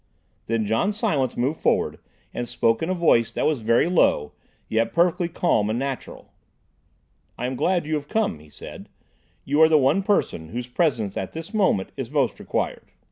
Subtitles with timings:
[0.47, 1.99] Then John Silence moved forward
[2.33, 4.31] and spoke in a voice that was very low,
[4.67, 6.33] yet perfectly calm and natural.
[7.37, 8.89] "I am glad you have come," he said.
[9.45, 12.89] "You are the one person whose presence at this moment is most required.